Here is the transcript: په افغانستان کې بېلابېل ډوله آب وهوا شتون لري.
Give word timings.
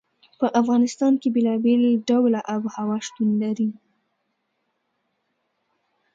په 0.39 0.47
افغانستان 0.61 1.13
کې 1.21 1.29
بېلابېل 1.35 1.81
ډوله 2.07 2.39
آب 2.53 2.61
وهوا 2.65 2.97
شتون 3.05 3.29
لري. 3.41 3.71